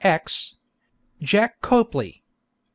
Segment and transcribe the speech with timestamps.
[0.03, 0.55] _X
[1.21, 2.23] _JACK COPLEY.